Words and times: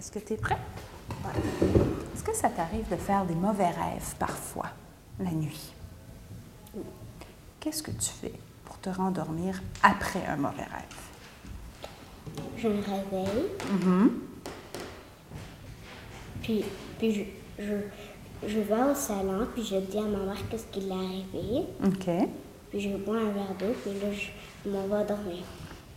Est-ce 0.00 0.10
que 0.12 0.18
tu 0.18 0.32
es 0.32 0.36
prêt? 0.38 0.56
Est-ce 2.14 2.24
que 2.24 2.34
ça 2.34 2.48
t'arrive 2.48 2.88
de 2.88 2.96
faire 2.96 3.26
des 3.26 3.34
mauvais 3.34 3.66
rêves 3.68 4.14
parfois, 4.18 4.68
la 5.18 5.30
nuit? 5.30 5.74
Qu'est-ce 7.60 7.82
que 7.82 7.90
tu 7.90 8.08
fais 8.08 8.32
pour 8.64 8.78
te 8.78 8.88
rendormir 8.88 9.60
après 9.82 10.24
un 10.26 10.36
mauvais 10.36 10.62
rêve? 10.62 10.96
Je 12.56 12.68
me 12.68 12.80
réveille, 12.80 13.44
Mhm. 13.70 14.10
puis, 16.42 16.64
puis 16.98 17.12
je, 17.58 17.62
je, 17.62 18.48
je 18.48 18.58
vais 18.60 18.82
au 18.90 18.94
salon, 18.94 19.46
puis 19.52 19.62
je 19.64 19.76
dis 19.80 19.98
à 19.98 20.02
ma 20.02 20.18
mère 20.24 20.48
qu'est-ce 20.50 20.64
qui 20.68 20.80
l'est 20.80 20.94
arrivé. 20.94 21.66
OK. 21.84 22.28
Puis 22.70 22.80
je 22.80 22.96
bois 22.96 23.18
un 23.18 23.32
verre 23.32 23.54
d'eau, 23.58 23.74
puis 23.82 23.92
là, 24.00 24.10
je, 24.14 24.28
je 24.64 24.70
m'en 24.74 24.86
vais 24.86 25.04
dormir. 25.04 25.42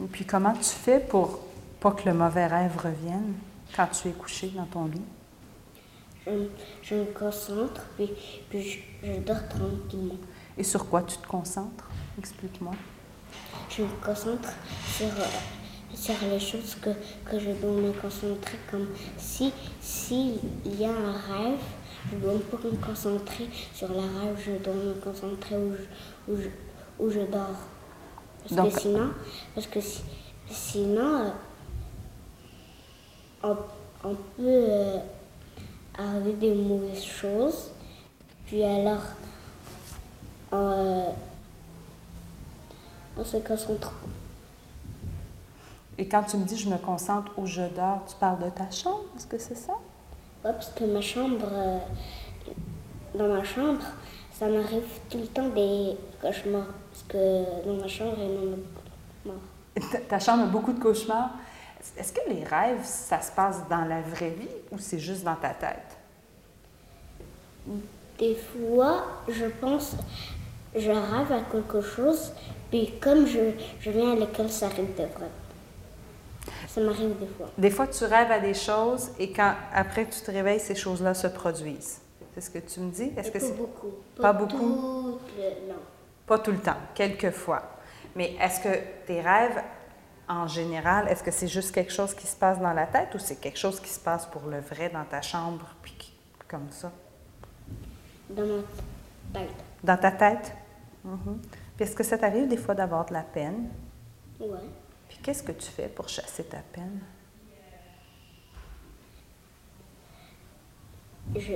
Et 0.00 0.06
puis 0.06 0.24
comment 0.24 0.52
tu 0.52 0.62
fais 0.70 1.00
pour 1.00 1.40
pas 1.80 1.90
que 1.90 2.08
le 2.08 2.14
mauvais 2.14 2.46
rêve 2.46 2.76
revienne? 2.76 3.34
Quand 3.74 3.86
tu 3.88 4.08
es 4.08 4.12
couché 4.12 4.48
dans 4.48 4.66
ton 4.66 4.86
lit? 4.86 5.00
Je, 6.26 6.30
me- 6.32 6.50
je 6.82 6.94
me 6.96 7.04
concentre, 7.06 7.82
puis, 7.96 8.10
puis 8.50 8.62
je, 8.62 8.78
je 9.06 9.18
dors 9.20 9.48
tranquillement. 9.48 10.18
Et 10.56 10.64
sur 10.64 10.88
quoi 10.88 11.02
tu 11.02 11.16
te 11.18 11.26
concentres? 11.26 11.88
Explique-moi. 12.18 12.74
Je 13.70 13.82
me 13.82 13.88
concentre 14.04 14.48
sur, 14.96 15.06
euh, 15.06 15.94
sur 15.94 16.14
les 16.28 16.40
choses 16.40 16.74
que, 16.76 16.90
que 17.24 17.38
je 17.38 17.50
dois 17.52 17.70
me 17.70 17.92
concentrer, 17.92 18.58
comme 18.70 18.88
si 19.16 19.52
s'il 19.80 20.38
y 20.66 20.84
a 20.84 20.90
un 20.90 21.12
rêve, 21.12 21.58
je 22.12 22.16
dois 22.18 22.32
pas 22.50 22.56
me 22.68 22.76
concentrer 22.84 23.48
sur 23.72 23.88
le 23.88 23.94
rêve, 24.00 24.36
je 24.44 24.62
dois 24.62 24.74
me 24.74 24.94
concentrer 24.94 25.56
où 25.56 25.72
je, 25.74 26.32
où 26.32 26.36
je, 26.40 26.48
où 26.98 27.10
je 27.10 27.20
dors. 27.20 27.60
Parce 28.42 28.54
Donc- 28.54 28.74
que 28.74 28.80
sinon, 28.80 29.10
parce 29.54 29.66
que 29.66 29.80
si- 29.80 30.02
sinon 30.50 31.16
euh, 31.26 31.30
on, 33.42 33.56
on 34.04 34.14
peut 34.14 34.42
euh, 34.42 34.98
arriver 35.98 36.32
des 36.34 36.54
mauvaises 36.54 37.04
choses, 37.04 37.70
puis 38.46 38.62
alors 38.64 39.02
on, 40.52 40.56
euh, 40.56 41.10
on 43.16 43.24
se 43.24 43.36
concentre 43.38 43.92
Et 45.98 46.08
quand 46.08 46.22
tu 46.22 46.36
me 46.36 46.44
dis 46.44 46.56
je 46.56 46.68
me 46.68 46.78
concentre 46.78 47.32
où 47.36 47.46
je 47.46 47.62
dors, 47.74 48.04
tu 48.08 48.14
parles 48.16 48.38
de 48.44 48.50
ta 48.50 48.70
chambre? 48.70 49.02
Est-ce 49.16 49.26
que 49.26 49.38
c'est 49.38 49.56
ça? 49.56 49.72
Ouais, 50.44 50.52
parce 50.52 50.68
que 50.70 50.84
ma 50.84 51.00
chambre, 51.00 51.46
euh, 51.52 51.78
dans 53.16 53.26
ma 53.28 53.42
chambre, 53.42 53.82
ça 54.32 54.46
m'arrive 54.48 54.84
tout 55.10 55.18
le 55.18 55.26
temps 55.26 55.48
des 55.48 55.96
cauchemars. 56.22 56.66
Parce 56.92 57.04
que 57.08 57.66
dans 57.66 57.74
ma 57.80 57.88
chambre, 57.88 58.14
il 58.18 58.24
y 58.24 58.28
en 58.28 58.52
a 58.52 58.56
beaucoup 58.56 58.60
de 58.64 59.20
cauchemars. 59.24 59.90
Ta- 59.90 59.98
Ta 60.08 60.18
chambre 60.20 60.42
a 60.44 60.46
beaucoup 60.46 60.72
de 60.72 60.78
cauchemars? 60.80 61.30
Est-ce 61.96 62.12
que 62.12 62.20
les 62.28 62.44
rêves, 62.44 62.84
ça 62.84 63.20
se 63.20 63.32
passe 63.32 63.66
dans 63.68 63.84
la 63.84 64.00
vraie 64.00 64.30
vie 64.30 64.48
ou 64.72 64.78
c'est 64.78 64.98
juste 64.98 65.24
dans 65.24 65.34
ta 65.36 65.50
tête? 65.50 65.96
Des 68.18 68.34
fois, 68.36 69.04
je 69.28 69.46
pense, 69.60 69.92
je 70.74 70.90
rêve 70.90 71.32
à 71.32 71.40
quelque 71.50 71.80
chose, 71.80 72.32
puis 72.70 72.94
comme 73.00 73.26
je, 73.26 73.52
je 73.80 73.90
viens 73.90 74.12
à 74.12 74.16
l'école, 74.16 74.48
ça 74.48 74.66
arrive 74.66 74.94
de 74.96 75.02
vrai. 75.04 75.28
Ça 76.68 76.80
m'arrive 76.80 77.18
des 77.18 77.26
fois. 77.26 77.48
Des 77.56 77.70
fois, 77.70 77.86
tu 77.86 78.04
rêves 78.04 78.30
à 78.30 78.38
des 78.40 78.54
choses 78.54 79.10
et 79.18 79.32
quand 79.32 79.54
après 79.72 80.06
tu 80.06 80.20
te 80.20 80.30
réveilles, 80.30 80.60
ces 80.60 80.74
choses-là 80.74 81.14
se 81.14 81.26
produisent. 81.26 82.00
C'est 82.34 82.40
ce 82.40 82.50
que 82.50 82.58
tu 82.58 82.80
me 82.80 82.90
dis? 82.90 83.12
Est-ce 83.16 83.30
que 83.30 83.38
pas 83.38 83.52
beaucoup. 83.56 83.92
Pas 84.20 84.32
beaucoup? 84.32 84.56
Tout 84.56 85.18
le- 85.36 85.68
non. 85.72 85.78
pas 86.26 86.38
tout 86.38 86.52
le 86.52 86.58
temps, 86.58 86.76
quelques 86.94 87.30
fois? 87.32 87.62
Mais 88.14 88.34
est-ce 88.40 88.60
que 88.60 88.68
tes 89.06 89.20
rêves, 89.20 89.60
en 90.28 90.46
général, 90.46 91.08
est-ce 91.08 91.22
que 91.22 91.30
c'est 91.30 91.48
juste 91.48 91.72
quelque 91.74 91.92
chose 91.92 92.14
qui 92.14 92.26
se 92.26 92.36
passe 92.36 92.58
dans 92.60 92.72
la 92.72 92.86
tête 92.86 93.14
ou 93.14 93.18
c'est 93.18 93.36
quelque 93.36 93.58
chose 93.58 93.80
qui 93.80 93.88
se 93.88 94.00
passe 94.00 94.26
pour 94.26 94.42
le 94.46 94.60
vrai 94.60 94.90
dans 94.90 95.04
ta 95.04 95.22
chambre, 95.22 95.66
puis 95.82 95.92
qui- 95.98 96.12
comme 96.48 96.70
ça? 96.70 96.92
Dans 98.30 98.44
ma 98.46 98.62
tête. 99.32 99.54
Dans 99.82 99.96
ta 99.96 100.12
tête? 100.12 100.52
Mhm. 101.04 101.40
Puis 101.76 101.84
est-ce 101.84 101.94
que 101.96 102.04
ça 102.04 102.18
t'arrive 102.18 102.48
des 102.48 102.56
fois 102.56 102.74
d'avoir 102.74 103.06
de 103.06 103.12
la 103.14 103.22
peine? 103.22 103.70
Ouais. 104.40 104.58
Puis 105.08 105.18
qu'est-ce 105.22 105.42
que 105.42 105.52
tu 105.52 105.70
fais 105.70 105.88
pour 105.88 106.08
chasser 106.08 106.44
ta 106.44 106.58
peine? 106.58 107.00
Je. 111.36 111.54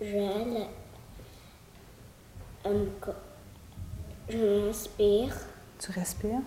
Je. 0.00 0.64
je 4.28 4.36
m'inspire. 4.66 5.34
Tu 5.84 5.90
respires? 5.90 6.40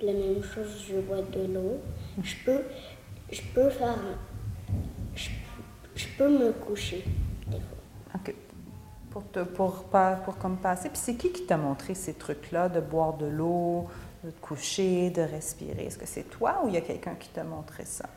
La 0.00 0.12
même 0.12 0.40
chose, 0.44 0.84
je 0.88 1.00
bois 1.00 1.22
de 1.22 1.52
l'eau. 1.52 1.80
Je 2.22 2.34
peux, 2.44 2.62
je 3.32 3.42
peux 3.52 3.70
faire. 3.70 3.98
Je, 5.16 5.30
je 5.96 6.06
peux 6.16 6.28
me 6.28 6.52
coucher 6.52 7.02
des 7.48 7.56
fois. 7.56 8.14
OK. 8.14 8.34
Pour, 9.10 9.28
te, 9.32 9.40
pour, 9.40 9.84
pas, 9.84 10.14
pour 10.16 10.38
comme 10.38 10.58
passer. 10.58 10.88
Puis 10.90 10.98
c'est 10.98 11.16
qui 11.16 11.32
qui 11.32 11.44
t'a 11.44 11.56
montré 11.56 11.96
ces 11.96 12.14
trucs-là, 12.14 12.68
de 12.68 12.80
boire 12.80 13.14
de 13.14 13.26
l'eau, 13.26 13.88
de 14.22 14.30
te 14.30 14.40
coucher, 14.40 15.10
de 15.10 15.22
respirer? 15.22 15.86
Est-ce 15.86 15.98
que 15.98 16.06
c'est 16.06 16.30
toi 16.30 16.60
ou 16.62 16.68
il 16.68 16.74
y 16.74 16.76
a 16.78 16.82
quelqu'un 16.82 17.16
qui 17.16 17.30
t'a 17.30 17.42
montré 17.42 17.84
ça? 17.84 18.08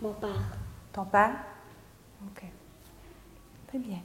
Mon 0.00 0.12
père. 0.12 0.56
Ton 0.92 1.04
père? 1.06 1.34
OK. 2.26 2.44
Très 3.66 3.78
bien. 3.78 3.98